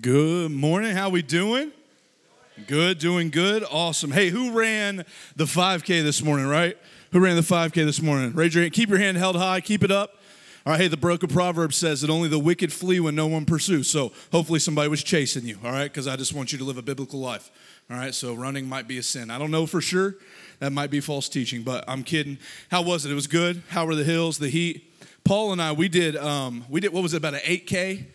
[0.00, 0.96] Good morning.
[0.96, 1.70] How we doing?
[2.66, 3.62] Good, doing good.
[3.70, 4.10] Awesome.
[4.10, 5.04] Hey, who ran
[5.36, 6.78] the 5K this morning, right?
[7.10, 8.32] Who ran the 5K this morning?
[8.32, 8.72] Raise your hand.
[8.72, 9.60] Keep your hand held high.
[9.60, 10.14] Keep it up.
[10.64, 13.44] All right, hey, the broken proverb says that only the wicked flee when no one
[13.44, 13.90] pursues.
[13.90, 15.92] So hopefully somebody was chasing you, all right?
[15.92, 17.50] Because I just want you to live a biblical life.
[17.90, 19.30] All right, so running might be a sin.
[19.30, 20.14] I don't know for sure.
[20.60, 22.38] That might be false teaching, but I'm kidding.
[22.70, 23.12] How was it?
[23.12, 23.62] It was good.
[23.68, 24.90] How were the hills, the heat?
[25.22, 28.06] Paul and I, we did, um, we did, what was it, about an 8K?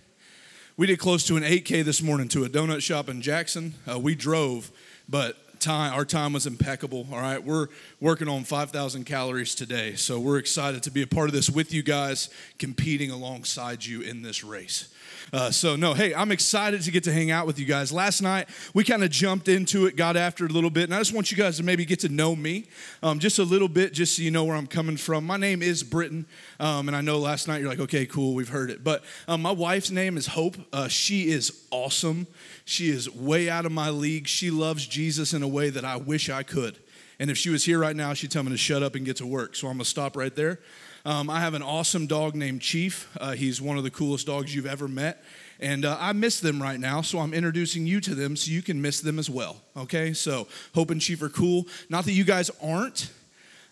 [0.77, 3.73] We did close to an 8K this morning to a donut shop in Jackson.
[3.91, 4.69] Uh, we drove,
[5.09, 7.07] but time our time was impeccable.
[7.11, 11.29] All right, we're working on 5,000 calories today, so we're excited to be a part
[11.29, 14.93] of this with you guys, competing alongside you in this race.
[15.33, 17.91] Uh, so, no, hey, I'm excited to get to hang out with you guys.
[17.91, 20.95] Last night, we kind of jumped into it, got after it a little bit, and
[20.95, 22.65] I just want you guys to maybe get to know me
[23.03, 25.25] um, just a little bit, just so you know where I'm coming from.
[25.25, 26.25] My name is Britton,
[26.59, 28.83] um, and I know last night you're like, okay, cool, we've heard it.
[28.83, 30.55] But um, my wife's name is Hope.
[30.71, 32.27] Uh, she is awesome.
[32.65, 34.27] She is way out of my league.
[34.27, 36.77] She loves Jesus in a way that I wish I could.
[37.19, 39.17] And if she was here right now, she'd tell me to shut up and get
[39.17, 39.55] to work.
[39.55, 40.59] So I'm going to stop right there.
[41.05, 43.07] Um, I have an awesome dog named Chief.
[43.19, 45.23] Uh, he's one of the coolest dogs you've ever met.
[45.59, 48.61] And uh, I miss them right now, so I'm introducing you to them so you
[48.61, 49.57] can miss them as well.
[49.75, 50.13] Okay?
[50.13, 51.65] So, Hope and Chief are cool.
[51.89, 53.11] Not that you guys aren't,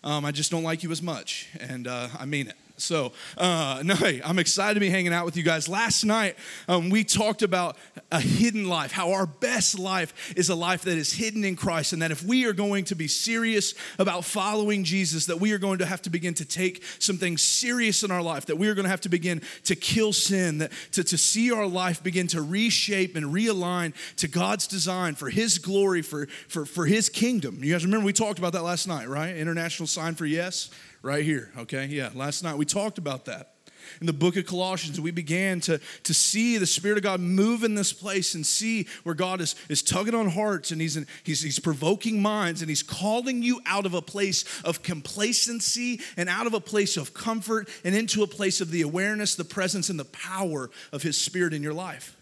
[0.02, 1.48] um, I just don't like you as much.
[1.60, 2.56] And uh, I mean it.
[2.78, 5.68] So, uh, no, hey, I'm excited to be hanging out with you guys.
[5.68, 6.36] Last night,
[6.68, 7.76] um, we talked about
[8.12, 11.92] a hidden life, how our best life is a life that is hidden in Christ,
[11.92, 15.58] and that if we are going to be serious about following Jesus, that we are
[15.58, 18.68] going to have to begin to take some things serious in our life, that we
[18.68, 22.02] are going to have to begin to kill sin, that, to, to see our life
[22.02, 27.08] begin to reshape and realign to God's design for His glory, for, for, for His
[27.08, 27.62] kingdom.
[27.62, 29.34] You guys remember we talked about that last night, right?
[29.36, 30.70] International sign for yes
[31.06, 31.86] right here, okay?
[31.86, 33.52] Yeah, last night we talked about that.
[34.00, 37.62] In the book of Colossians, we began to, to see the Spirit of God move
[37.62, 41.06] in this place and see where God is, is tugging on hearts and he's, in,
[41.22, 46.28] he's, he's provoking minds and He's calling you out of a place of complacency and
[46.28, 49.88] out of a place of comfort and into a place of the awareness, the presence,
[49.88, 52.15] and the power of His Spirit in your life.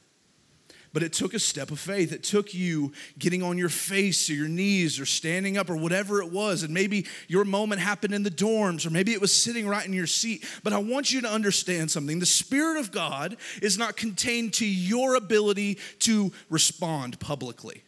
[0.95, 2.13] But it took a step of faith.
[2.13, 6.23] It took you getting on your face or your knees or standing up or whatever
[6.23, 6.63] it was.
[6.63, 9.93] And maybe your moment happened in the dorms or maybe it was sitting right in
[9.93, 10.45] your seat.
[10.63, 12.21] But I want you to understand something.
[12.21, 17.83] The Spirit of God is not contained to your ability to respond publicly.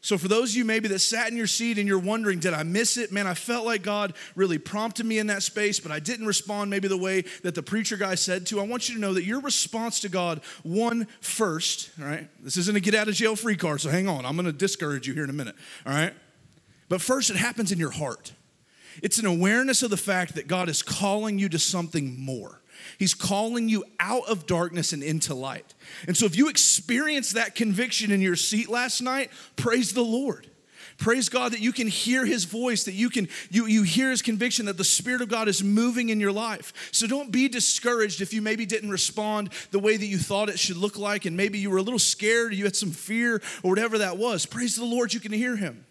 [0.00, 2.54] So, for those of you maybe that sat in your seat and you're wondering, did
[2.54, 3.10] I miss it?
[3.10, 6.70] Man, I felt like God really prompted me in that space, but I didn't respond
[6.70, 8.60] maybe the way that the preacher guy said to.
[8.60, 12.28] I want you to know that your response to God, one, first, all right?
[12.42, 14.24] This isn't a get out of jail free card, so hang on.
[14.24, 16.14] I'm gonna discourage you here in a minute, all right?
[16.88, 18.32] But first, it happens in your heart.
[19.02, 22.62] It's an awareness of the fact that God is calling you to something more.
[22.98, 25.74] He's calling you out of darkness and into light.
[26.06, 30.48] And so if you experienced that conviction in your seat last night, praise the Lord.
[30.98, 34.20] Praise God that you can hear his voice, that you can you, you hear his
[34.20, 36.90] conviction that the Spirit of God is moving in your life.
[36.90, 40.58] So don't be discouraged if you maybe didn't respond the way that you thought it
[40.58, 43.40] should look like, and maybe you were a little scared, or you had some fear,
[43.62, 44.44] or whatever that was.
[44.44, 45.84] Praise the Lord, you can hear him.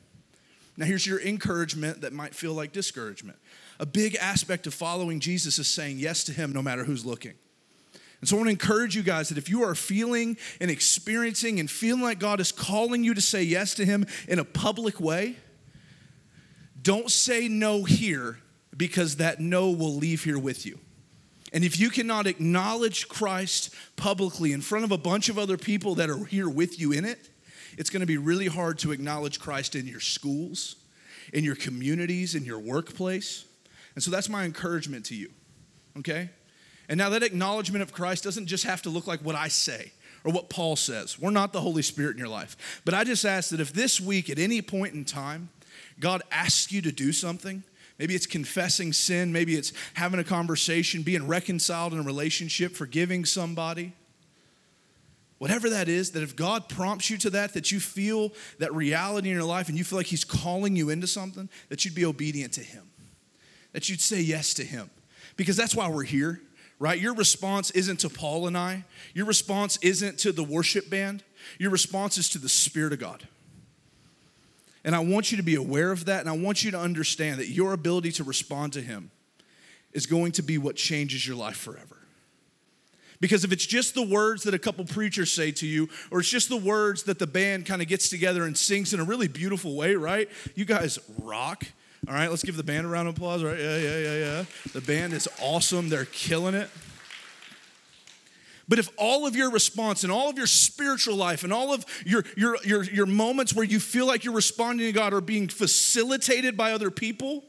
[0.76, 3.40] Now here's your encouragement that might feel like discouragement
[3.80, 7.34] a big aspect of following Jesus is saying yes to Him no matter who's looking.
[8.20, 11.60] And so I want to encourage you guys that if you are feeling and experiencing
[11.60, 15.00] and feeling like God is calling you to say yes to Him in a public
[15.00, 15.36] way,
[16.82, 18.40] don't say no here
[18.76, 20.80] because that no will leave here with you.
[21.54, 25.96] And if you cannot acknowledge Christ publicly in front of a bunch of other people
[25.96, 27.30] that are here with you in it,
[27.78, 30.76] it's going to be really hard to acknowledge Christ in your schools,
[31.34, 33.46] in your communities, in your workplace.
[33.98, 35.32] And so that's my encouragement to you,
[35.98, 36.30] okay?
[36.88, 39.92] And now that acknowledgement of Christ doesn't just have to look like what I say
[40.24, 41.18] or what Paul says.
[41.18, 42.82] We're not the Holy Spirit in your life.
[42.86, 45.50] But I just ask that if this week, at any point in time,
[46.00, 47.64] God asks you to do something,
[47.98, 53.26] maybe it's confessing sin, maybe it's having a conversation, being reconciled in a relationship, forgiving
[53.26, 53.94] somebody.
[55.40, 59.30] Whatever that is, that if God prompts you to that, that you feel that reality
[59.30, 62.06] in your life and you feel like He's calling you into something, that you'd be
[62.06, 62.84] obedient to Him
[63.74, 64.90] that you'd say yes to him.
[65.36, 66.42] Because that's why we're here,
[66.80, 67.00] right?
[67.00, 68.84] Your response isn't to Paul and I,
[69.14, 71.24] your response isn't to the worship band,
[71.60, 73.28] your response is to the Spirit of God.
[74.84, 77.40] And I want you to be aware of that, and I want you to understand
[77.40, 79.12] that your ability to respond to Him
[79.92, 81.98] is going to be what changes your life forever.
[83.20, 86.30] Because if it's just the words that a couple preachers say to you, or it's
[86.30, 89.28] just the words that the band kind of gets together and sings in a really
[89.28, 90.30] beautiful way, right?
[90.56, 91.66] You guys rock.
[92.08, 93.58] All right, let's give the band a round of applause, right?
[93.58, 94.46] Yeah, yeah, yeah, yeah.
[94.74, 95.90] The band is awesome.
[95.90, 96.70] They're killing it.
[98.70, 101.86] But if all of your response and all of your spiritual life and all of
[102.06, 105.48] your, your, your, your moments where you feel like you're responding to God are being
[105.48, 107.46] facilitated by other people,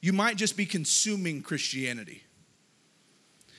[0.00, 2.24] you might just be consuming Christianity.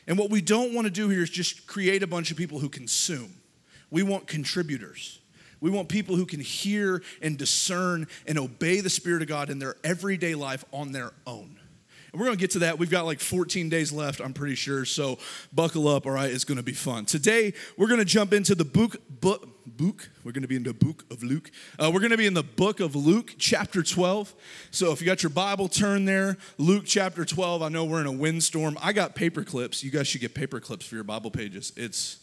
[0.08, 2.60] And what we don't want to do here is just create a bunch of people
[2.60, 3.34] who consume.
[3.90, 5.20] We want contributors.
[5.64, 9.60] We want people who can hear and discern and obey the Spirit of God in
[9.60, 11.58] their everyday life on their own.
[12.12, 12.78] And we're going to get to that.
[12.78, 14.84] We've got like 14 days left, I'm pretty sure.
[14.84, 15.20] So
[15.54, 16.30] buckle up, all right?
[16.30, 17.06] It's going to be fun.
[17.06, 20.10] Today, we're going to jump into the book, book, book.
[20.26, 21.50] We're going to be in the book of Luke.
[21.80, 24.36] Uh, we're going to be in the book of Luke, chapter 12.
[24.70, 26.36] So if you got your Bible, turn there.
[26.58, 27.62] Luke chapter 12.
[27.62, 28.78] I know we're in a windstorm.
[28.82, 29.82] I got paper clips.
[29.82, 31.72] You guys should get paper clips for your Bible pages.
[31.78, 32.23] It's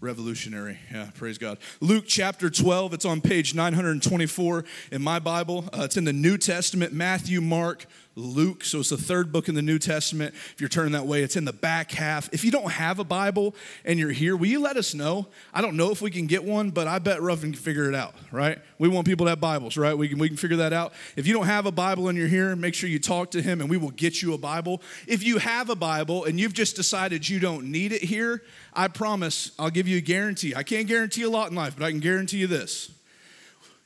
[0.00, 0.78] revolutionary.
[0.92, 1.58] Yeah, praise God.
[1.80, 5.68] Luke chapter 12, it's on page 924 in my Bible.
[5.72, 8.64] Uh, it's in the New Testament, Matthew, Mark, Luke.
[8.64, 10.34] So it's the third book in the New Testament.
[10.52, 12.28] If you're turning that way, it's in the back half.
[12.32, 15.26] If you don't have a Bible and you're here, will you let us know?
[15.52, 17.94] I don't know if we can get one, but I bet Ruffin can figure it
[17.94, 18.58] out, right?
[18.78, 19.96] We want people to have Bibles, right?
[19.96, 20.92] We can, we can figure that out.
[21.16, 23.60] If you don't have a Bible and you're here, make sure you talk to him
[23.60, 24.80] and we will get you a Bible.
[25.06, 28.88] If you have a Bible and you've just decided you don't need it here, I
[28.88, 30.54] promise I'll give you a guarantee.
[30.54, 32.90] I can't guarantee a lot in life, but I can guarantee you this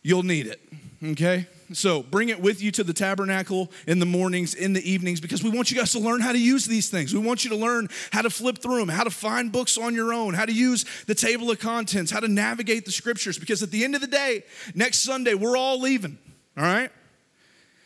[0.03, 0.61] you'll need it,
[1.05, 1.47] okay?
[1.73, 5.43] So bring it with you to the tabernacle in the mornings, in the evenings, because
[5.43, 7.12] we want you guys to learn how to use these things.
[7.12, 9.94] We want you to learn how to flip through them, how to find books on
[9.94, 13.62] your own, how to use the table of contents, how to navigate the scriptures, because
[13.62, 14.44] at the end of the day,
[14.75, 16.17] next Sunday, we're all leaving,
[16.56, 16.91] all right?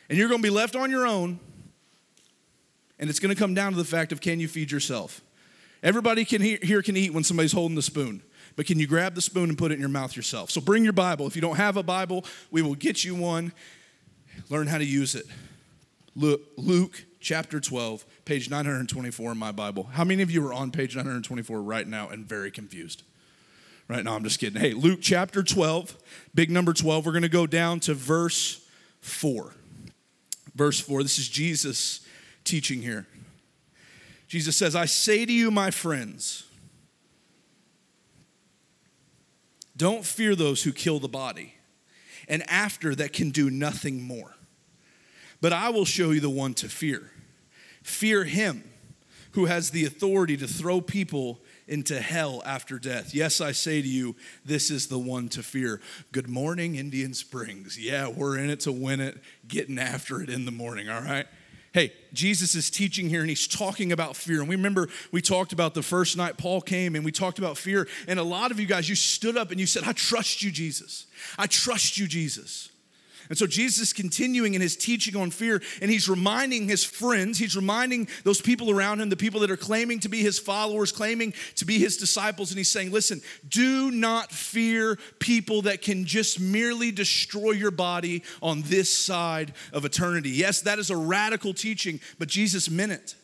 [0.08, 1.40] And you're gonna be left on your own,
[3.00, 5.22] and it's gonna come down to the fact of can you feed yourself?
[5.82, 8.22] Everybody can here can eat when somebody's holding the spoon
[8.56, 10.50] but can you grab the spoon and put it in your mouth yourself?
[10.50, 11.26] So bring your Bible.
[11.26, 13.52] If you don't have a Bible, we will get you one.
[14.48, 15.26] Learn how to use it.
[16.14, 19.84] Luke, chapter 12, page 924 in my Bible.
[19.92, 23.02] How many of you are on page 924 right now and very confused?
[23.88, 24.60] Right now, I'm just kidding.
[24.60, 25.96] Hey, Luke chapter 12,
[26.34, 27.04] big number 12.
[27.04, 28.66] We're going to go down to verse
[29.00, 29.54] 4.
[30.54, 32.06] Verse 4, this is Jesus
[32.44, 33.06] teaching here.
[34.28, 36.44] Jesus says, I say to you, my friends,
[39.82, 41.56] Don't fear those who kill the body,
[42.28, 44.36] and after that can do nothing more.
[45.40, 47.10] But I will show you the one to fear.
[47.82, 48.62] Fear him
[49.32, 53.12] who has the authority to throw people into hell after death.
[53.12, 54.14] Yes, I say to you,
[54.44, 55.80] this is the one to fear.
[56.12, 57.76] Good morning, Indian Springs.
[57.76, 59.18] Yeah, we're in it to win it,
[59.48, 61.26] getting after it in the morning, all right?
[61.72, 64.40] Hey, Jesus is teaching here and he's talking about fear.
[64.40, 67.56] And we remember we talked about the first night Paul came and we talked about
[67.56, 67.88] fear.
[68.06, 70.50] And a lot of you guys, you stood up and you said, I trust you,
[70.50, 71.06] Jesus.
[71.38, 72.71] I trust you, Jesus.
[73.28, 77.38] And so Jesus is continuing in his teaching on fear, and he's reminding his friends,
[77.38, 80.92] he's reminding those people around him, the people that are claiming to be his followers,
[80.92, 86.04] claiming to be his disciples, and he's saying, Listen, do not fear people that can
[86.04, 90.30] just merely destroy your body on this side of eternity.
[90.30, 93.14] Yes, that is a radical teaching, but Jesus meant it.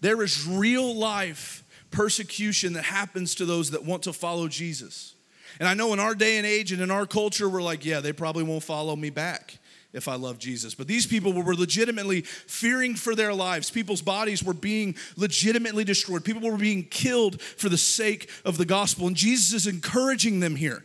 [0.00, 5.14] There is real life persecution that happens to those that want to follow Jesus.
[5.58, 8.00] And I know in our day and age and in our culture, we're like, yeah,
[8.00, 9.58] they probably won't follow me back
[9.92, 10.74] if I love Jesus.
[10.74, 13.70] But these people were legitimately fearing for their lives.
[13.70, 16.24] People's bodies were being legitimately destroyed.
[16.24, 19.06] People were being killed for the sake of the gospel.
[19.06, 20.84] And Jesus is encouraging them here.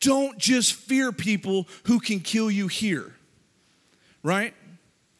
[0.00, 3.14] Don't just fear people who can kill you here,
[4.22, 4.54] right?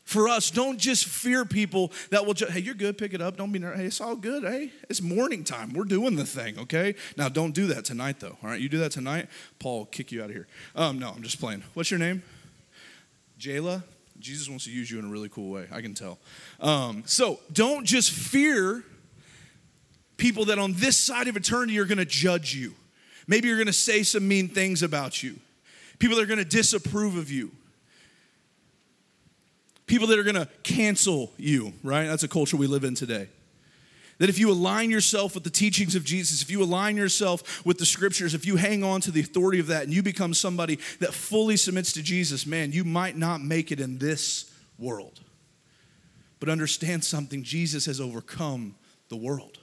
[0.07, 0.51] For us.
[0.51, 3.37] Don't just fear people that will just, hey, you're good, pick it up.
[3.37, 3.81] Don't be nervous.
[3.81, 4.45] Hey, it's all good.
[4.45, 5.75] Hey, it's morning time.
[5.75, 6.95] We're doing the thing, okay?
[7.17, 8.39] Now, don't do that tonight, though.
[8.43, 10.47] All right, you do that tonight, Paul will kick you out of here.
[10.77, 11.65] Um, no, I'm just playing.
[11.75, 12.23] What's your name?
[13.39, 13.83] Jayla?
[14.21, 15.67] Jesus wants to use you in a really cool way.
[15.71, 16.19] I can tell.
[16.61, 18.85] Um, so don't just fear
[20.17, 22.75] people that on this side of eternity are going to judge you.
[23.27, 25.37] Maybe you're going to say some mean things about you.
[25.99, 27.51] People that are going to disapprove of you
[29.87, 32.07] people that are going to cancel you, right?
[32.07, 33.29] That's a culture we live in today.
[34.19, 37.79] That if you align yourself with the teachings of Jesus, if you align yourself with
[37.79, 40.79] the scriptures, if you hang on to the authority of that and you become somebody
[41.01, 45.21] that fully submits to Jesus, man, you might not make it in this world.
[46.41, 48.75] But understand something Jesus has overcome
[49.09, 49.59] the world.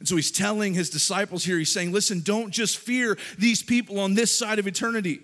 [0.00, 4.00] And so he's telling his disciples here, he's saying, listen, don't just fear these people
[4.00, 5.20] on this side of eternity.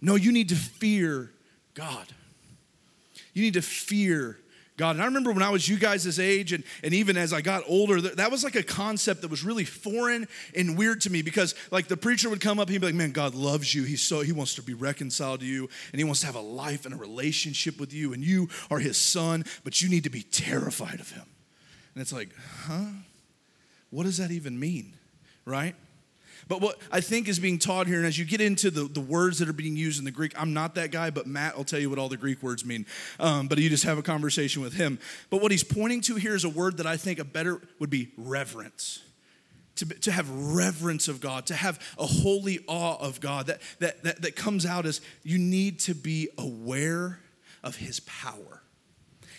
[0.00, 1.30] No, you need to fear
[1.74, 2.06] God.
[3.32, 4.38] You need to fear
[4.78, 4.96] God.
[4.96, 7.62] And I remember when I was you guys' age, and, and even as I got
[7.68, 11.54] older, that was like a concept that was really foreign and weird to me because,
[11.70, 13.84] like, the preacher would come up he'd be like, Man, God loves you.
[13.84, 16.40] He's so, he wants to be reconciled to you, and he wants to have a
[16.40, 20.10] life and a relationship with you, and you are his son, but you need to
[20.10, 21.26] be terrified of him.
[21.94, 22.30] And it's like,
[22.64, 22.86] huh?
[23.90, 24.94] what does that even mean?
[25.44, 25.74] Right?
[26.52, 29.00] But what I think is being taught here, and as you get into the, the
[29.00, 31.64] words that are being used in the Greek, I'm not that guy, but Matt will
[31.64, 32.84] tell you what all the Greek words mean.
[33.18, 34.98] Um, but you just have a conversation with him.
[35.30, 37.88] But what he's pointing to here is a word that I think a better would
[37.88, 39.02] be reverence.
[39.76, 44.02] To, to have reverence of God, to have a holy awe of God that, that,
[44.02, 47.18] that, that comes out as you need to be aware
[47.64, 48.60] of his power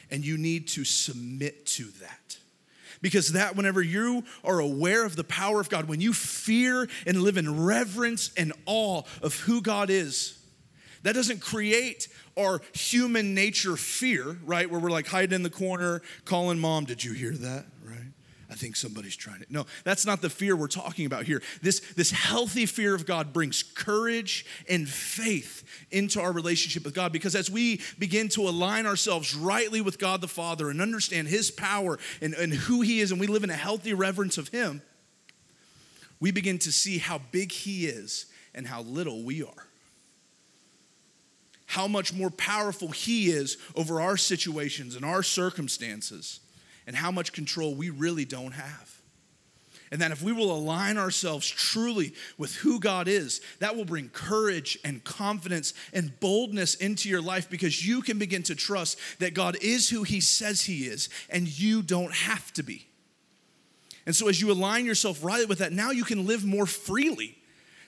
[0.09, 2.37] and you need to submit to that.
[3.03, 7.21] Because that, whenever you are aware of the power of God, when you fear and
[7.21, 10.39] live in reverence and awe of who God is,
[11.03, 12.07] that doesn't create
[12.37, 14.71] our human nature fear, right?
[14.71, 17.65] Where we're like hiding in the corner, calling mom, Did you hear that?
[18.53, 19.47] I think somebody's trying to.
[19.49, 21.41] No, that's not the fear we're talking about here.
[21.63, 27.11] This, this healthy fear of God brings courage and faith into our relationship with God
[27.11, 31.49] because as we begin to align ourselves rightly with God the Father and understand His
[31.49, 34.83] power and, and who He is, and we live in a healthy reverence of Him,
[36.19, 39.67] we begin to see how big He is and how little we are
[41.65, 46.39] how much more powerful He is over our situations and our circumstances
[46.87, 48.93] and how much control we really don't have.
[49.91, 54.09] And that if we will align ourselves truly with who God is, that will bring
[54.09, 59.35] courage and confidence and boldness into your life because you can begin to trust that
[59.35, 62.87] God is who He says He is and you don't have to be.
[64.07, 67.37] And so, as you align yourself right with that, now you can live more freely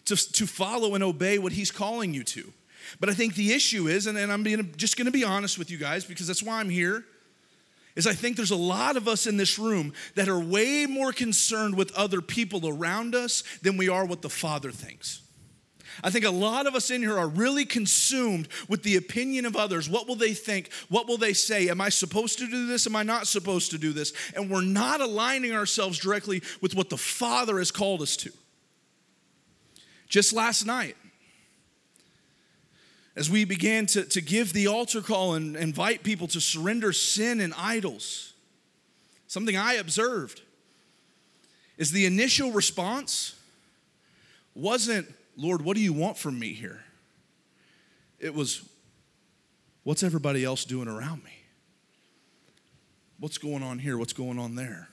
[0.06, 2.54] to, to follow and obey what He's calling you to.
[3.00, 5.72] But I think the issue is, and, and I'm being, just gonna be honest with
[5.72, 7.04] you guys because that's why I'm here
[7.96, 11.14] is I think there's a lot of us in this room that are way more
[11.14, 15.22] concerned with other people around us than we are what the Father thinks.
[16.04, 19.56] I think a lot of us in here are really consumed with the opinion of
[19.56, 19.90] others.
[19.90, 20.70] What will they think?
[20.90, 21.70] What will they say?
[21.70, 22.86] Am I supposed to do this?
[22.86, 24.12] Am I not supposed to do this?
[24.36, 28.32] And we're not aligning ourselves directly with what the Father has called us to.
[30.10, 30.98] Just last night,
[33.16, 37.40] as we began to, to give the altar call and invite people to surrender sin
[37.40, 38.34] and idols,
[39.28, 40.42] something I observed
[41.78, 43.36] is the initial response
[44.54, 46.84] wasn't, Lord, what do you want from me here?
[48.20, 48.68] It was,
[49.84, 51.32] what's everybody else doing around me?
[53.20, 53.98] What's going on here?
[53.98, 54.90] What's going on there?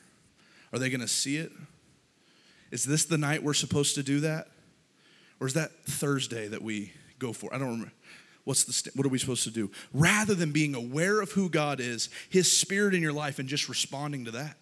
[0.73, 1.52] Are they going to see it?
[2.71, 4.49] Is this the night we're supposed to do that?
[5.41, 7.52] Or is that Thursday that we go for?
[7.55, 7.93] I don't remember.
[8.45, 9.71] What's the st- what are we supposed to do?
[9.93, 13.69] Rather than being aware of who God is, His Spirit in your life, and just
[13.69, 14.57] responding to that.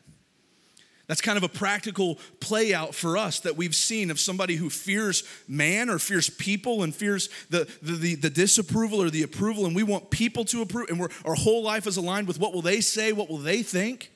[1.11, 4.71] That's kind of a practical play out for us that we've seen of somebody who
[4.71, 9.67] fears man or fears people and fears the, the, the, the disapproval or the approval,
[9.67, 12.63] and we want people to approve, and our whole life is aligned with what will
[12.63, 14.13] they say, what will they think,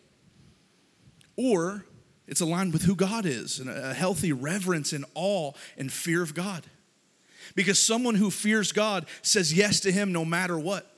[1.37, 1.85] or
[2.28, 6.33] it's aligned with who God is and a healthy reverence and awe and fear of
[6.33, 6.64] God.
[7.54, 10.90] Because someone who fears God says yes to Him no matter what.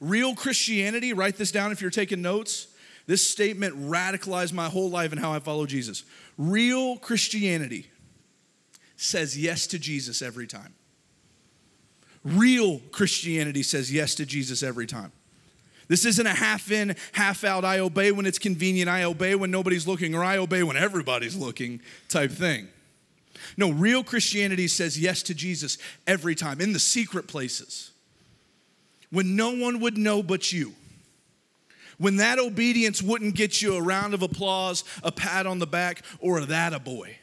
[0.00, 2.68] Real Christianity, write this down if you're taking notes.
[3.06, 6.04] This statement radicalized my whole life and how I follow Jesus.
[6.36, 7.86] Real Christianity
[8.96, 10.74] says yes to Jesus every time.
[12.24, 15.12] Real Christianity says yes to Jesus every time.
[15.88, 19.52] This isn't a half in, half out, I obey when it's convenient, I obey when
[19.52, 22.66] nobody's looking, or I obey when everybody's looking type thing.
[23.56, 27.92] No, real Christianity says yes to Jesus every time in the secret places
[29.10, 30.74] when no one would know but you.
[31.98, 36.02] When that obedience wouldn't get you a round of applause, a pat on the back,
[36.20, 37.16] or that a boy.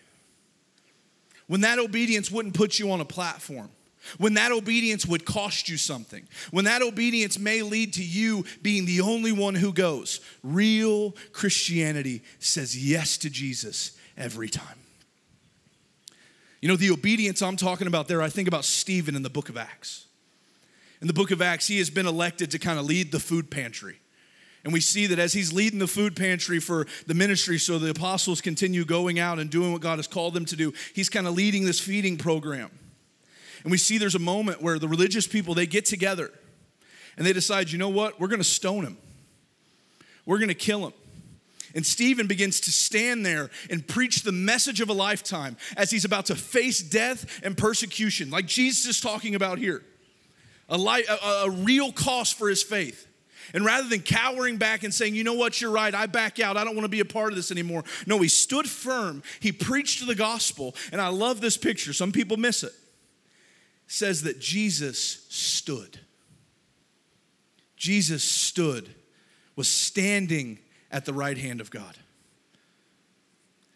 [1.48, 3.70] When that obedience wouldn't put you on a platform.
[4.17, 6.27] When that obedience would cost you something.
[6.51, 10.20] When that obedience may lead to you being the only one who goes.
[10.41, 14.79] Real Christianity says yes to Jesus every time.
[16.63, 19.50] You know, the obedience I'm talking about there, I think about Stephen in the book
[19.50, 20.05] of Acts.
[21.01, 23.51] In the book of Acts, he has been elected to kind of lead the food
[23.51, 24.00] pantry.
[24.63, 27.89] And we see that as he's leading the food pantry for the ministry, so the
[27.89, 31.27] apostles continue going out and doing what God has called them to do, he's kind
[31.27, 32.72] of leading this feeding program.
[33.63, 36.32] And we see there's a moment where the religious people, they get together
[37.17, 38.22] and they decide, you know what?
[38.22, 38.98] We're going to stone him.
[40.25, 40.93] We're going to kill him.
[41.75, 46.06] And Stephen begins to stand there and preach the message of a lifetime as he's
[46.06, 49.84] about to face death and persecution, like Jesus is talking about here.
[50.70, 53.08] A, a, a real cost for his faith.
[53.53, 56.58] And rather than cowering back and saying, you know what, you're right, I back out,
[56.58, 57.84] I don't want to be a part of this anymore.
[58.08, 59.22] No, he stood firm.
[59.39, 60.75] He preached the gospel.
[60.92, 61.92] And I love this picture.
[61.94, 62.68] Some people miss it.
[62.68, 62.74] it
[63.92, 66.00] says that Jesus stood.
[67.75, 68.89] Jesus stood,
[69.56, 70.58] was standing
[70.93, 71.97] at the right hand of God.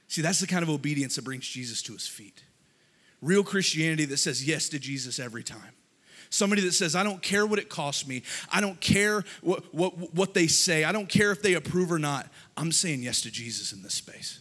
[0.08, 2.44] See, that's the kind of obedience that brings Jesus to his feet.
[3.22, 5.74] Real Christianity that says yes to Jesus every time.
[6.30, 8.22] Somebody that says, I don't care what it costs me.
[8.52, 10.84] I don't care what, what, what they say.
[10.84, 12.28] I don't care if they approve or not.
[12.56, 14.40] I'm saying yes to Jesus in this space.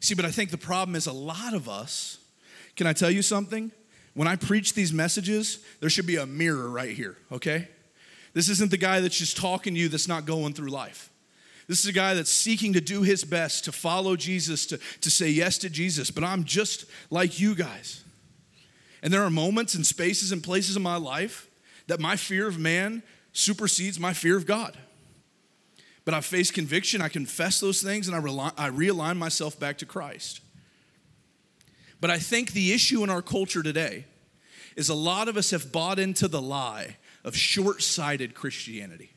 [0.00, 2.18] See, but I think the problem is a lot of us,
[2.76, 3.72] can I tell you something?
[4.14, 7.68] When I preach these messages, there should be a mirror right here, okay?
[8.32, 11.10] This isn't the guy that's just talking to you that's not going through life.
[11.68, 15.10] This is a guy that's seeking to do his best to follow Jesus, to, to
[15.10, 18.04] say yes to Jesus, but I'm just like you guys.
[19.02, 21.48] And there are moments and spaces and places in my life
[21.88, 24.76] that my fear of man supersedes my fear of God.
[26.04, 29.78] But I face conviction, I confess those things, and I, rely, I realign myself back
[29.78, 30.40] to Christ.
[32.00, 34.04] But I think the issue in our culture today
[34.76, 39.15] is a lot of us have bought into the lie of short sighted Christianity.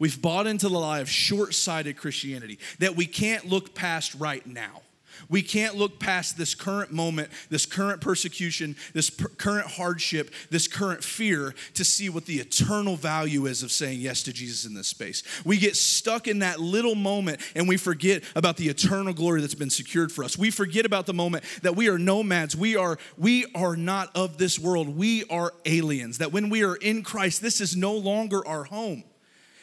[0.00, 4.44] We've bought into the lie of short sighted Christianity, that we can't look past right
[4.44, 4.82] now.
[5.28, 10.66] We can't look past this current moment, this current persecution, this per- current hardship, this
[10.66, 14.72] current fear to see what the eternal value is of saying yes to Jesus in
[14.72, 15.22] this space.
[15.44, 19.54] We get stuck in that little moment and we forget about the eternal glory that's
[19.54, 20.38] been secured for us.
[20.38, 22.56] We forget about the moment that we are nomads.
[22.56, 24.96] We are we are not of this world.
[24.96, 26.18] We are aliens.
[26.18, 29.04] That when we are in Christ, this is no longer our home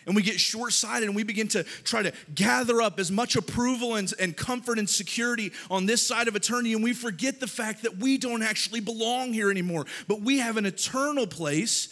[0.08, 3.36] and we get short sighted and we begin to try to gather up as much
[3.36, 6.74] approval and, and comfort and security on this side of eternity.
[6.74, 10.56] And we forget the fact that we don't actually belong here anymore, but we have
[10.56, 11.90] an eternal place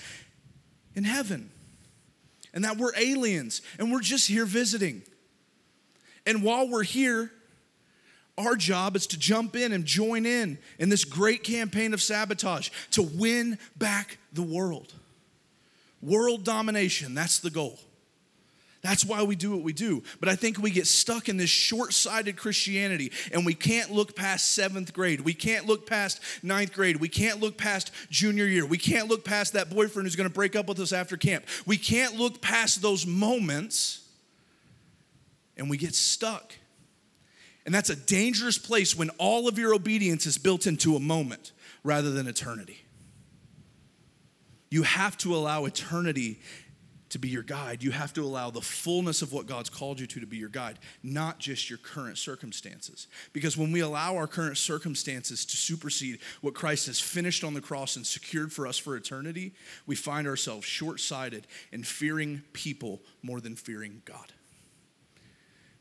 [0.95, 1.51] in heaven.
[2.53, 5.01] And that we're aliens and we're just here visiting.
[6.25, 7.31] And while we're here,
[8.37, 12.69] our job is to jump in and join in in this great campaign of sabotage
[12.91, 14.93] to win back the world.
[16.01, 17.77] World domination, that's the goal.
[18.85, 20.03] That's why we do what we do.
[20.19, 24.15] But I think we get stuck in this short sighted Christianity and we can't look
[24.15, 25.21] past seventh grade.
[25.21, 26.97] We can't look past ninth grade.
[26.97, 28.63] We can't look past junior year.
[28.63, 31.45] We can't look past that boyfriend who's going to break up with us after camp.
[31.65, 34.07] We can't look past those moments
[35.57, 36.53] and we get stuck.
[37.65, 41.53] And that's a dangerous place when all of your obedience is built into a moment
[41.83, 42.85] rather than eternity.
[44.69, 46.39] You have to allow eternity
[47.15, 50.05] to be your guide, you have to allow the fullness of what God's called you
[50.05, 53.07] to to be your guide, not just your current circumstances.
[53.31, 57.61] Because when we allow our current circumstances to supersede what Christ has finished on the
[57.61, 59.53] cross and secured for us for eternity,
[59.87, 64.33] we find ourselves short sighted and fearing people more than fearing God.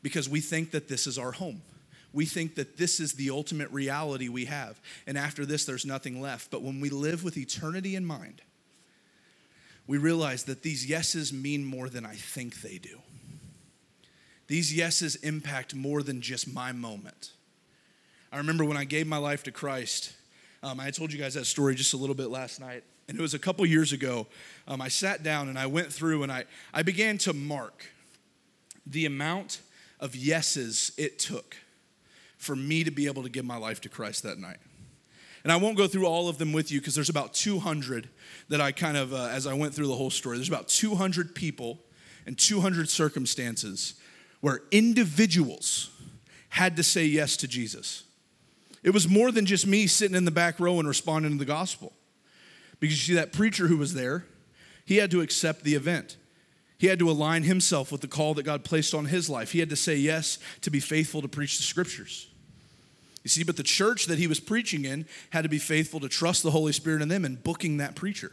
[0.01, 1.61] Because we think that this is our home.
[2.13, 4.79] We think that this is the ultimate reality we have.
[5.05, 6.49] And after this, there's nothing left.
[6.49, 8.41] But when we live with eternity in mind,
[9.87, 12.99] we realize that these yeses mean more than I think they do.
[14.47, 17.31] These yeses impact more than just my moment.
[18.31, 20.13] I remember when I gave my life to Christ,
[20.61, 22.83] um, I told you guys that story just a little bit last night.
[23.07, 24.25] And it was a couple years ago.
[24.67, 27.85] Um, I sat down and I went through and I, I began to mark
[28.85, 29.61] the amount
[29.99, 31.55] of yeses it took
[32.37, 34.57] for me to be able to give my life to Christ that night.
[35.45, 38.09] And I won't go through all of them with you because there's about 200
[38.49, 41.35] that I kind of, uh, as I went through the whole story, there's about 200
[41.35, 41.77] people
[42.25, 43.93] and 200 circumstances
[44.41, 45.91] where individuals
[46.49, 48.05] had to say yes to Jesus.
[48.81, 51.45] It was more than just me sitting in the back row and responding to the
[51.45, 51.93] gospel.
[52.79, 54.25] Because you see, that preacher who was there,
[54.83, 56.17] he had to accept the event.
[56.79, 59.51] He had to align himself with the call that God placed on his life.
[59.51, 62.29] He had to say yes to be faithful to preach the scriptures.
[63.25, 66.07] You see, but the church that he was preaching in had to be faithful to
[66.07, 68.31] trust the Holy Spirit in them and booking that preacher.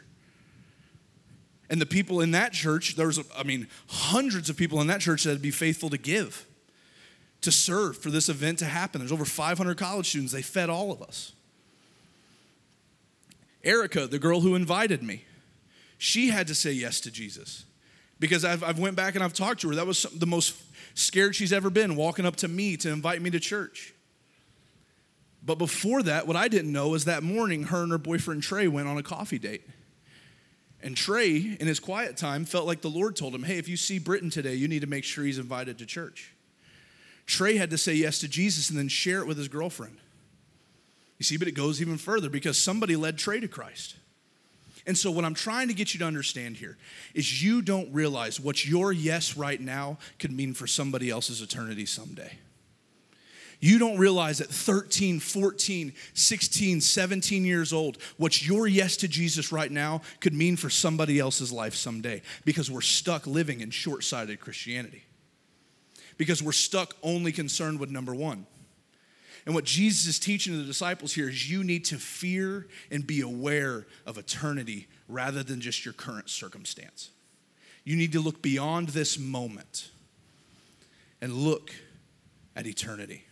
[1.71, 5.25] And the people in that church, there's, I mean, hundreds of people in that church
[5.25, 6.47] that had to be faithful to give,
[7.41, 9.01] to serve for this event to happen.
[9.01, 10.35] There's over 500 college students.
[10.35, 11.33] They fed all of us.
[13.65, 15.25] Erica, the girl who invited me,
[15.97, 17.65] she had to say yes to Jesus
[18.21, 19.75] because I've, I've went back and I've talked to her.
[19.77, 20.55] That was the most
[20.93, 23.95] scared she's ever been, walking up to me to invite me to church.
[25.45, 28.69] But before that, what I didn't know is that morning, her and her boyfriend Trey
[28.69, 29.67] went on a coffee date.
[30.83, 33.77] And Trey, in his quiet time, felt like the Lord told him, Hey, if you
[33.77, 36.33] see Britton today, you need to make sure he's invited to church.
[37.27, 39.99] Trey had to say yes to Jesus and then share it with his girlfriend.
[41.19, 43.97] You see, but it goes even further because somebody led Trey to Christ.
[44.87, 46.77] And so, what I'm trying to get you to understand here
[47.15, 51.87] is you don't realize what your yes right now could mean for somebody else's eternity
[51.87, 52.39] someday.
[53.65, 59.53] You don't realize at 13, 14, 16, 17 years old, what your yes to Jesus
[59.53, 64.03] right now could mean for somebody else's life someday because we're stuck living in short
[64.03, 65.05] sighted Christianity.
[66.19, 68.47] Because we're stuck only concerned with number one.
[69.47, 73.21] And what Jesus is teaching the disciples here is you need to fear and be
[73.21, 77.11] aware of eternity rather than just your current circumstance.
[77.85, 79.89] You need to look beyond this moment
[81.21, 81.71] and look
[82.57, 83.25] at eternity.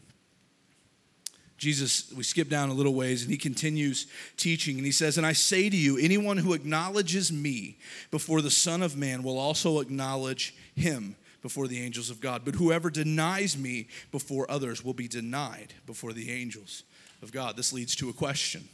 [1.60, 4.06] Jesus, we skip down a little ways and he continues
[4.38, 7.76] teaching and he says, And I say to you, anyone who acknowledges me
[8.10, 12.46] before the Son of Man will also acknowledge him before the angels of God.
[12.46, 16.82] But whoever denies me before others will be denied before the angels
[17.20, 17.58] of God.
[17.58, 18.66] This leads to a question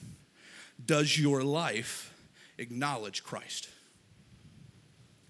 [0.84, 2.14] Does your life
[2.56, 3.68] acknowledge Christ?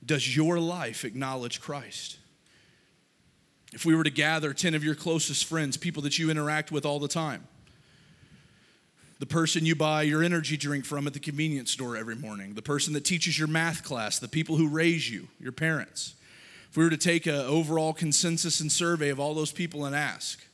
[0.05, 2.19] Does your life acknowledge Christ?
[3.73, 6.87] If we were to gather 10 of your closest friends, people that you interact with
[6.87, 7.47] all the time,
[9.19, 12.63] the person you buy your energy drink from at the convenience store every morning, the
[12.63, 16.15] person that teaches your math class, the people who raise you, your parents.
[16.71, 19.97] If we were to take an overall consensus and survey of all those people and
[19.97, 20.47] ask,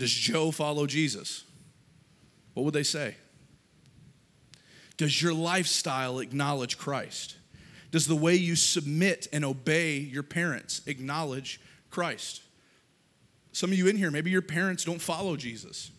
[0.00, 1.44] Does Joe follow Jesus?
[2.54, 3.16] What would they say?
[4.96, 7.36] Does your lifestyle acknowledge Christ?
[7.90, 12.42] Does the way you submit and obey your parents acknowledge Christ?
[13.52, 15.90] Some of you in here, maybe your parents don't follow Jesus.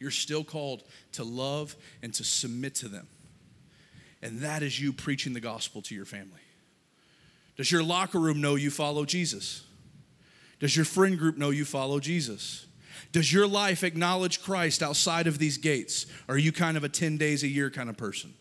[0.00, 3.06] You're still called to love and to submit to them.
[4.22, 6.40] And that is you preaching the gospel to your family.
[7.56, 9.64] Does your locker room know you follow Jesus?
[10.58, 12.66] Does your friend group know you follow Jesus?
[13.12, 16.06] Does your life acknowledge Christ outside of these gates?
[16.28, 18.34] Are you kind of a 10 days a year kind of person?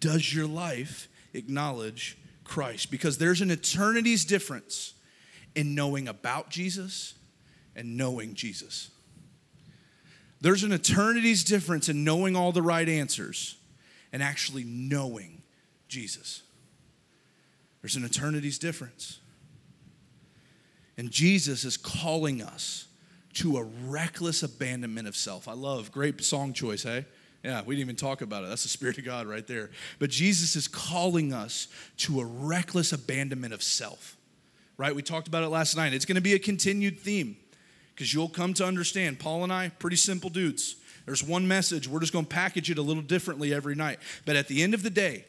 [0.00, 2.90] Does your life acknowledge Christ?
[2.90, 4.94] Because there's an eternity's difference
[5.54, 7.14] in knowing about Jesus
[7.76, 8.90] and knowing Jesus.
[10.40, 13.56] There's an eternity's difference in knowing all the right answers
[14.12, 15.42] and actually knowing
[15.86, 16.42] Jesus.
[17.82, 19.18] There's an eternity's difference.
[20.96, 22.86] And Jesus is calling us
[23.34, 25.46] to a reckless abandonment of self.
[25.46, 27.06] I love, great song choice, hey?
[27.42, 28.48] Yeah, we didn't even talk about it.
[28.48, 29.70] That's the Spirit of God right there.
[29.98, 34.16] But Jesus is calling us to a reckless abandonment of self,
[34.76, 34.94] right?
[34.94, 35.94] We talked about it last night.
[35.94, 37.36] It's going to be a continued theme
[37.94, 39.18] because you'll come to understand.
[39.18, 40.76] Paul and I, pretty simple dudes.
[41.06, 41.88] There's one message.
[41.88, 44.00] We're just going to package it a little differently every night.
[44.26, 45.24] But at the end of the day,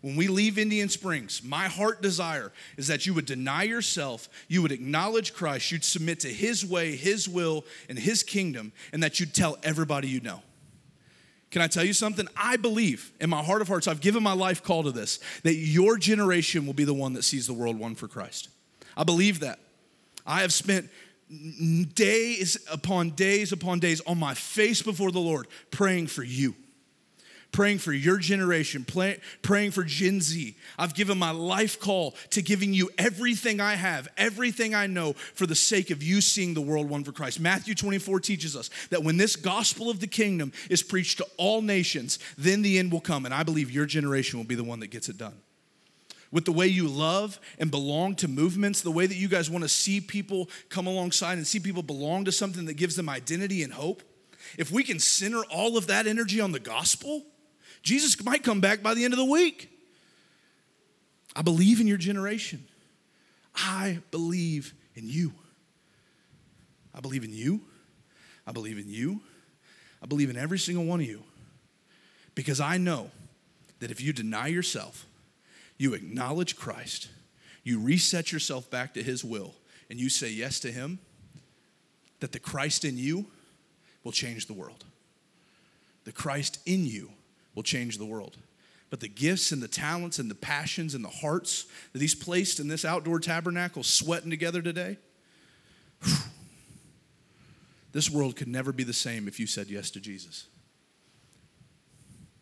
[0.00, 4.60] when we leave Indian Springs, my heart desire is that you would deny yourself, you
[4.62, 9.20] would acknowledge Christ, you'd submit to His way, His will, and His kingdom, and that
[9.20, 10.42] you'd tell everybody you know.
[11.54, 12.26] Can I tell you something?
[12.36, 15.54] I believe in my heart of hearts, I've given my life call to this, that
[15.54, 18.48] your generation will be the one that sees the world won for Christ.
[18.96, 19.60] I believe that.
[20.26, 20.90] I have spent
[21.94, 26.56] days upon days upon days on my face before the Lord praying for you
[27.54, 30.56] praying for your generation, play, praying for Gen Z.
[30.76, 35.46] I've given my life call to giving you everything I have, everything I know for
[35.46, 37.38] the sake of you seeing the world won for Christ.
[37.38, 41.62] Matthew 24 teaches us that when this gospel of the kingdom is preached to all
[41.62, 43.24] nations, then the end will come.
[43.24, 45.34] And I believe your generation will be the one that gets it done
[46.32, 49.62] with the way you love and belong to movements, the way that you guys want
[49.62, 53.62] to see people come alongside and see people belong to something that gives them identity
[53.62, 54.02] and hope,
[54.58, 57.22] if we can center all of that energy on the gospel,
[57.84, 59.70] Jesus might come back by the end of the week.
[61.36, 62.64] I believe in your generation.
[63.54, 65.32] I believe in you.
[66.94, 67.60] I believe in you.
[68.46, 69.20] I believe in you.
[70.02, 71.22] I believe in every single one of you.
[72.34, 73.10] Because I know
[73.80, 75.06] that if you deny yourself,
[75.76, 77.08] you acknowledge Christ,
[77.64, 79.54] you reset yourself back to His will,
[79.90, 80.98] and you say yes to Him,
[82.20, 83.26] that the Christ in you
[84.04, 84.84] will change the world.
[86.04, 87.10] The Christ in you
[87.54, 88.36] will change the world.
[88.90, 92.60] But the gifts and the talents and the passions and the hearts that He's placed
[92.60, 94.98] in this outdoor tabernacle sweating together today,
[96.02, 96.16] whew,
[97.92, 100.46] this world could never be the same if you said yes to Jesus.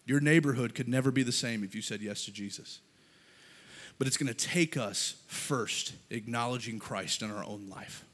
[0.04, 2.80] Your neighborhood could never be the same if you said yes to Jesus.
[3.98, 8.04] But it's going to take us first acknowledging Christ in our own life,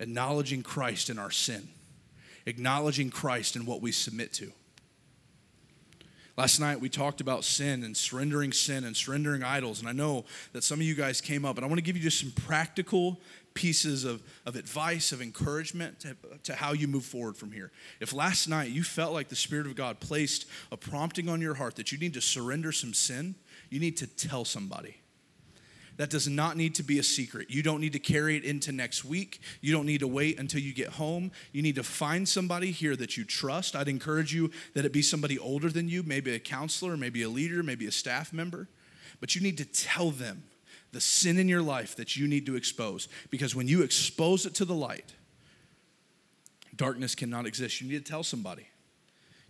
[0.00, 1.68] acknowledging Christ in our sin,
[2.44, 4.52] acknowledging Christ in what we submit to.
[6.36, 9.80] Last night we talked about sin and surrendering sin and surrendering idols.
[9.80, 11.96] And I know that some of you guys came up, and I want to give
[11.96, 13.20] you just some practical
[13.54, 17.72] pieces of, of advice, of encouragement to, to how you move forward from here.
[18.00, 21.54] If last night you felt like the Spirit of God placed a prompting on your
[21.54, 23.34] heart that you need to surrender some sin,
[23.70, 24.98] you need to tell somebody.
[25.96, 27.50] That does not need to be a secret.
[27.50, 29.40] You don't need to carry it into next week.
[29.62, 31.32] You don't need to wait until you get home.
[31.52, 33.74] You need to find somebody here that you trust.
[33.74, 37.28] I'd encourage you that it be somebody older than you, maybe a counselor, maybe a
[37.28, 38.68] leader, maybe a staff member.
[39.20, 40.44] But you need to tell them
[40.92, 43.08] the sin in your life that you need to expose.
[43.30, 45.14] Because when you expose it to the light,
[46.76, 47.80] darkness cannot exist.
[47.80, 48.68] You need to tell somebody.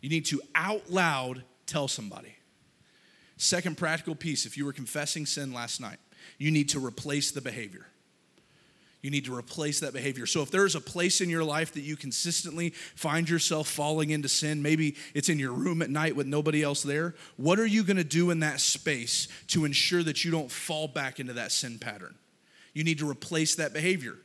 [0.01, 2.37] You need to out loud tell somebody.
[3.37, 5.99] Second practical piece if you were confessing sin last night,
[6.39, 7.87] you need to replace the behavior.
[9.03, 10.27] You need to replace that behavior.
[10.27, 14.29] So, if there's a place in your life that you consistently find yourself falling into
[14.29, 17.85] sin, maybe it's in your room at night with nobody else there, what are you
[17.85, 21.53] going to do in that space to ensure that you don't fall back into that
[21.53, 22.17] sin pattern?
[22.73, 24.17] You need to replace that behavior.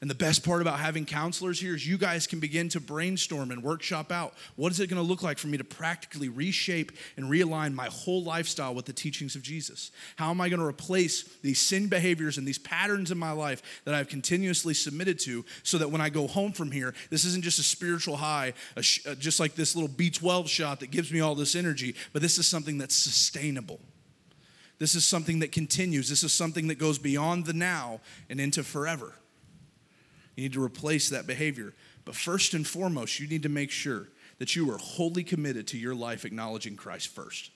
[0.00, 3.50] And the best part about having counselors here is you guys can begin to brainstorm
[3.50, 6.92] and workshop out what is it going to look like for me to practically reshape
[7.16, 9.90] and realign my whole lifestyle with the teachings of Jesus?
[10.14, 13.80] How am I going to replace these sin behaviors and these patterns in my life
[13.84, 17.42] that I've continuously submitted to so that when I go home from here, this isn't
[17.42, 21.12] just a spiritual high, a sh- uh, just like this little B12 shot that gives
[21.12, 23.80] me all this energy, but this is something that's sustainable.
[24.78, 26.08] This is something that continues.
[26.08, 29.12] This is something that goes beyond the now and into forever.
[30.38, 31.74] You need to replace that behavior.
[32.04, 34.06] But first and foremost, you need to make sure
[34.38, 37.50] that you are wholly committed to your life acknowledging Christ first.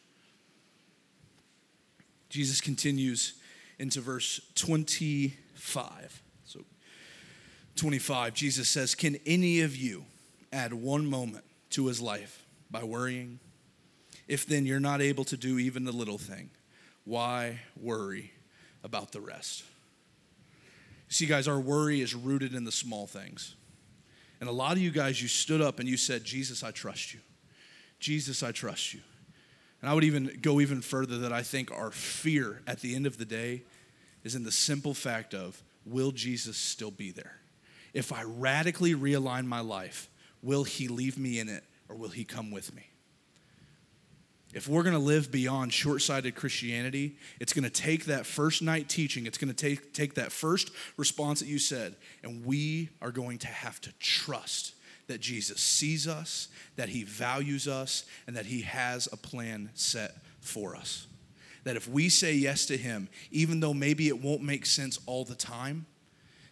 [2.29, 3.35] Jesus continues
[3.79, 6.23] into verse 25.
[6.45, 6.65] So,
[7.77, 10.05] 25, Jesus says, Can any of you
[10.53, 13.39] add one moment to his life by worrying?
[14.27, 16.51] If then you're not able to do even the little thing,
[17.05, 18.33] why worry
[18.83, 19.63] about the rest?
[21.13, 23.55] See, guys, our worry is rooted in the small things.
[24.41, 27.13] And a lot of you guys, you stood up and you said, Jesus, I trust
[27.13, 27.21] you.
[28.01, 29.01] Jesus, I trust you.
[29.83, 33.05] And I would even go even further that I think our fear at the end
[33.05, 33.63] of the day
[34.25, 37.37] is in the simple fact of, will Jesus still be there?
[37.93, 40.09] If I radically realign my life,
[40.41, 42.87] will he leave me in it or will he come with me?
[44.53, 48.61] If we're going to live beyond short sighted Christianity, it's going to take that first
[48.61, 52.91] night teaching, it's going to take, take that first response that you said, and we
[53.01, 54.75] are going to have to trust
[55.07, 60.13] that Jesus sees us, that he values us, and that he has a plan set
[60.41, 61.07] for us.
[61.65, 65.25] That if we say yes to him, even though maybe it won't make sense all
[65.25, 65.87] the time,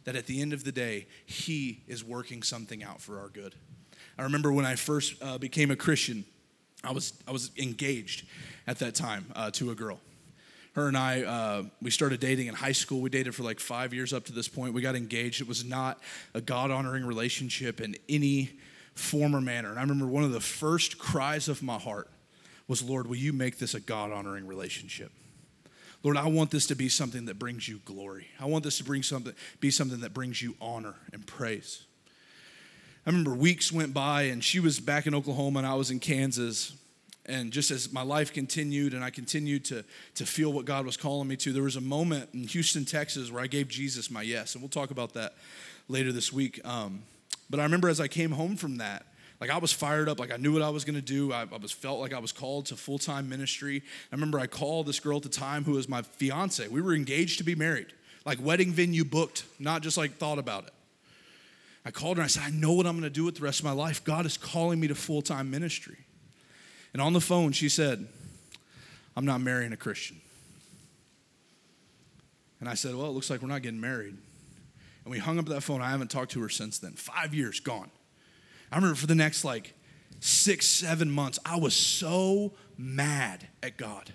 [0.04, 3.54] that at the end of the day, he is working something out for our good.
[4.18, 6.24] I remember when I first uh, became a Christian.
[6.82, 8.26] I was, I was engaged
[8.66, 10.00] at that time uh, to a girl.
[10.74, 13.00] Her and I, uh, we started dating in high school.
[13.00, 14.72] We dated for like five years up to this point.
[14.72, 15.40] We got engaged.
[15.40, 16.00] It was not
[16.32, 18.50] a God honoring relationship in any
[18.94, 19.70] form or manner.
[19.70, 22.08] And I remember one of the first cries of my heart
[22.68, 25.10] was, Lord, will you make this a God honoring relationship?
[26.02, 28.28] Lord, I want this to be something that brings you glory.
[28.38, 31.84] I want this to bring something, be something that brings you honor and praise.
[33.06, 36.00] I remember weeks went by and she was back in Oklahoma and I was in
[36.00, 36.74] Kansas.
[37.26, 39.84] And just as my life continued and I continued to,
[40.16, 43.30] to feel what God was calling me to, there was a moment in Houston, Texas
[43.30, 44.54] where I gave Jesus my yes.
[44.54, 45.34] And we'll talk about that
[45.88, 46.60] later this week.
[46.66, 47.02] Um,
[47.48, 49.06] but I remember as I came home from that,
[49.40, 51.32] like I was fired up, like I knew what I was gonna do.
[51.32, 53.82] I, I was felt like I was called to full time ministry.
[54.12, 56.68] I remember I called this girl at the time who was my fiance.
[56.68, 57.86] We were engaged to be married,
[58.26, 60.72] like wedding venue booked, not just like thought about it.
[61.84, 63.42] I called her and I said, I know what I'm going to do with the
[63.42, 64.04] rest of my life.
[64.04, 65.96] God is calling me to full time ministry.
[66.92, 68.06] And on the phone, she said,
[69.16, 70.20] I'm not marrying a Christian.
[72.60, 74.16] And I said, Well, it looks like we're not getting married.
[75.04, 75.80] And we hung up that phone.
[75.80, 76.92] I haven't talked to her since then.
[76.92, 77.90] Five years gone.
[78.70, 79.74] I remember for the next like
[80.20, 84.12] six, seven months, I was so mad at God.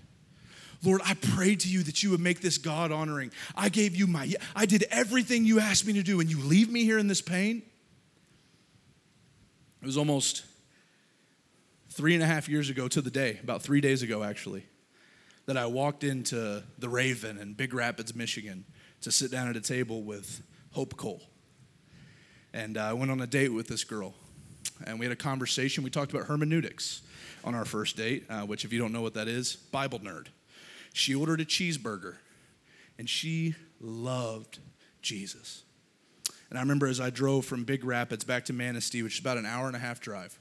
[0.86, 3.32] Lord, I prayed to you that you would make this God honoring.
[3.56, 6.70] I gave you my, I did everything you asked me to do, and you leave
[6.70, 7.64] me here in this pain?
[9.82, 10.46] It was almost
[11.90, 14.66] three and a half years ago to the day, about three days ago actually,
[15.46, 18.66] that I walked into the Raven in Big Rapids, Michigan
[19.02, 21.22] to sit down at a table with Hope Cole.
[22.54, 24.14] And uh, I went on a date with this girl,
[24.86, 25.84] and we had a conversation.
[25.84, 27.02] We talked about hermeneutics
[27.44, 30.28] on our first date, uh, which, if you don't know what that is, Bible nerd.
[30.96, 32.16] She ordered a cheeseburger
[32.98, 34.60] and she loved
[35.02, 35.64] Jesus.
[36.50, 39.38] And I remember as I drove from Big Rapids back to Manistee, which is about
[39.38, 40.40] an hour and a half drive,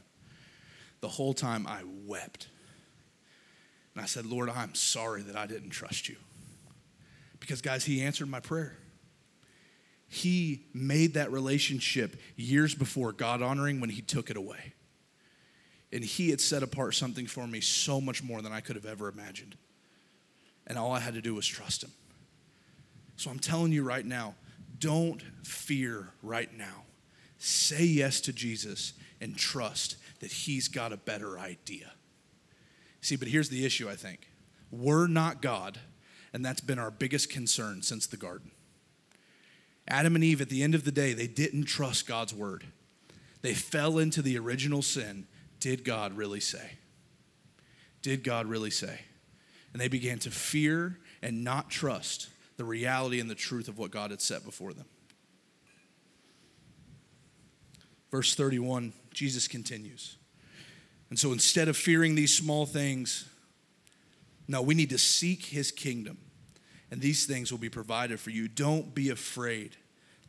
[1.00, 2.46] the whole time I wept.
[3.94, 6.16] And I said, Lord, I'm sorry that I didn't trust you.
[7.40, 8.76] Because, guys, He answered my prayer.
[10.06, 14.74] He made that relationship years before God honoring when He took it away.
[15.92, 18.86] And He had set apart something for me so much more than I could have
[18.86, 19.56] ever imagined
[20.66, 21.92] and all I had to do was trust him.
[23.16, 24.34] So I'm telling you right now,
[24.78, 26.84] don't fear right now.
[27.38, 31.92] Say yes to Jesus and trust that he's got a better idea.
[33.00, 34.28] See, but here's the issue, I think.
[34.70, 35.78] We're not God,
[36.32, 38.50] and that's been our biggest concern since the garden.
[39.86, 42.64] Adam and Eve, at the end of the day, they didn't trust God's word.
[43.42, 45.26] They fell into the original sin.
[45.60, 46.78] Did God really say?
[48.00, 49.00] Did God really say?
[49.74, 53.90] And they began to fear and not trust the reality and the truth of what
[53.90, 54.86] God had set before them.
[58.10, 60.16] Verse 31, Jesus continues.
[61.10, 63.28] And so instead of fearing these small things,
[64.46, 66.18] no, we need to seek his kingdom,
[66.90, 68.46] and these things will be provided for you.
[68.46, 69.76] Don't be afraid,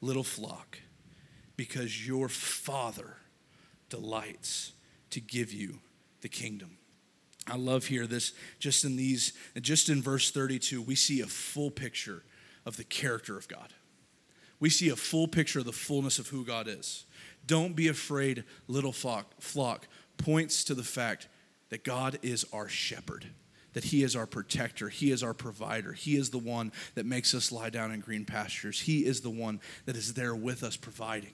[0.02, 0.80] little flock,
[1.56, 3.18] because your Father
[3.90, 4.72] delights
[5.12, 5.80] to give you
[6.22, 6.78] the kingdom.
[7.48, 11.70] I love here this just in these just in verse 32 we see a full
[11.70, 12.24] picture
[12.66, 13.74] of the character of God.
[14.60, 17.06] We see a full picture of the fullness of who God is.
[17.46, 21.28] Don't be afraid, little flock, flock points to the fact
[21.70, 23.28] that God is our shepherd,
[23.74, 27.34] that He is our protector, He is our provider, He is the one that makes
[27.36, 30.78] us lie down in green pastures, He is the one that is there with us
[30.78, 31.34] providing.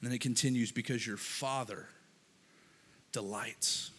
[0.00, 1.86] And then it continues because your Father
[3.14, 3.90] delights.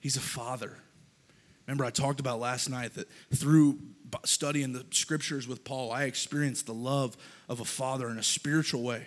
[0.00, 0.76] He's a Father.
[1.68, 3.78] Remember, I talked about last night that through
[4.24, 7.16] studying the scriptures with Paul, I experienced the love
[7.48, 9.06] of a father in a spiritual way.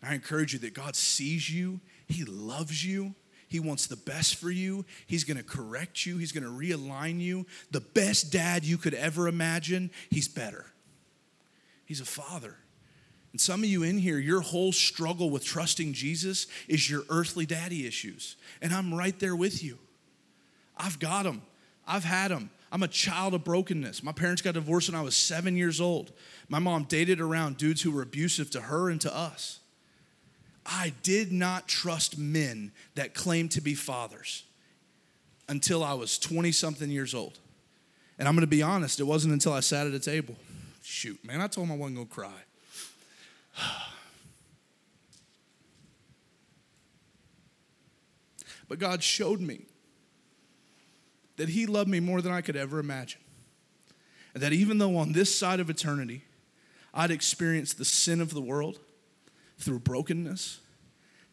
[0.00, 3.14] I encourage you that God sees you, He loves you,
[3.48, 4.84] He wants the best for you.
[5.08, 7.46] He's going to correct you, He's going to realign you.
[7.72, 10.66] The best dad you could ever imagine, He's better.
[11.84, 12.56] He's a father.
[13.34, 17.44] And some of you in here, your whole struggle with trusting Jesus is your earthly
[17.44, 18.36] daddy issues.
[18.62, 19.76] And I'm right there with you.
[20.76, 21.42] I've got them,
[21.84, 22.50] I've had them.
[22.70, 24.04] I'm a child of brokenness.
[24.04, 26.12] My parents got divorced when I was seven years old.
[26.48, 29.58] My mom dated around dudes who were abusive to her and to us.
[30.64, 34.44] I did not trust men that claimed to be fathers
[35.48, 37.40] until I was 20 something years old.
[38.16, 40.36] And I'm gonna be honest, it wasn't until I sat at a table.
[40.84, 42.42] Shoot, man, I told him I wasn't gonna cry.
[48.68, 49.66] but God showed me
[51.36, 53.20] that He loved me more than I could ever imagine.
[54.34, 56.24] And that even though on this side of eternity,
[56.92, 58.78] I'd experienced the sin of the world
[59.58, 60.60] through brokenness,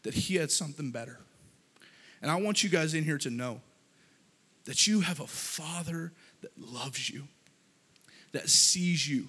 [0.02, 1.20] that He had something better.
[2.20, 3.60] And I want you guys in here to know
[4.64, 7.24] that you have a Father that loves you,
[8.32, 9.28] that sees you,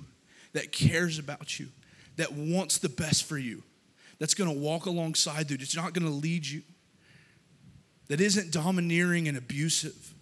[0.53, 1.69] that cares about you,
[2.17, 3.63] that wants the best for you,
[4.19, 6.61] that's gonna walk alongside you, that's not gonna lead you,
[8.07, 10.13] that isn't domineering and abusive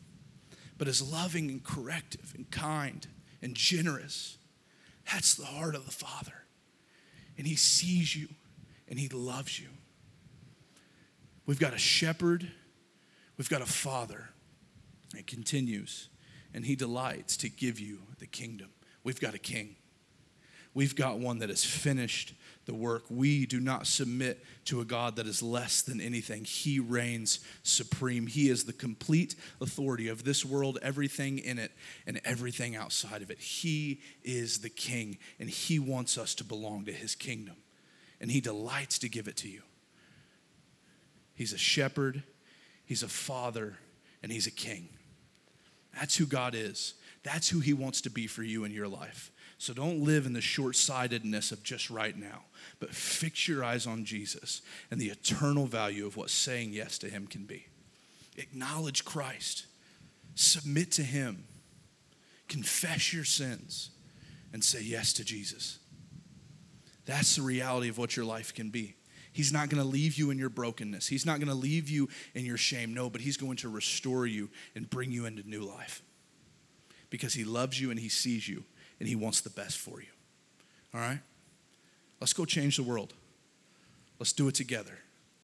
[0.81, 3.05] but is loving and corrective and kind
[3.39, 4.39] and generous.
[5.13, 6.33] That's the heart of the Father.
[7.37, 8.29] And He sees you
[8.89, 9.67] and He loves you.
[11.45, 12.49] We've got a shepherd,
[13.37, 14.29] we've got a father.
[15.15, 16.09] It continues,
[16.51, 18.69] and He delights to give you the kingdom.
[19.03, 19.75] We've got a king.
[20.73, 22.33] We've got one that has finished
[22.65, 23.03] the work.
[23.09, 26.45] We do not submit to a God that is less than anything.
[26.45, 28.27] He reigns supreme.
[28.27, 31.71] He is the complete authority of this world, everything in it,
[32.05, 33.39] and everything outside of it.
[33.39, 37.55] He is the king, and He wants us to belong to His kingdom,
[38.21, 39.63] and He delights to give it to you.
[41.33, 42.23] He's a shepherd,
[42.85, 43.77] He's a father,
[44.21, 44.89] and He's a king.
[45.99, 46.93] That's who God is.
[47.23, 49.30] That's who He wants to be for you in your life.
[49.61, 52.45] So don't live in the short sightedness of just right now,
[52.79, 57.09] but fix your eyes on Jesus and the eternal value of what saying yes to
[57.09, 57.67] Him can be.
[58.37, 59.67] Acknowledge Christ,
[60.33, 61.43] submit to Him,
[62.47, 63.91] confess your sins,
[64.51, 65.77] and say yes to Jesus.
[67.05, 68.95] That's the reality of what your life can be.
[69.31, 71.07] He's not going to leave you in your brokenness.
[71.07, 72.95] He's not going to leave you in your shame.
[72.95, 76.01] No, but He's going to restore you and bring you into new life
[77.11, 78.63] because He loves you and He sees you
[79.01, 80.07] and He wants the best for you.
[80.93, 81.19] All right?
[82.19, 83.15] Let's go change the world.
[84.19, 84.99] Let's do it together.